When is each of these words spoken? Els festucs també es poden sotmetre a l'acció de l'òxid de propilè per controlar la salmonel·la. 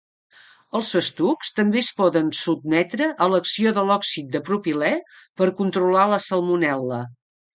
Els 0.77 0.87
festucs 0.95 1.51
també 1.57 1.79
es 1.81 1.89
poden 1.99 2.31
sotmetre 2.37 3.09
a 3.25 3.29
l'acció 3.33 3.75
de 3.79 3.83
l'òxid 3.89 4.33
de 4.37 4.43
propilè 4.49 4.91
per 5.43 5.51
controlar 5.63 6.07
la 6.15 6.23
salmonel·la. 6.31 6.99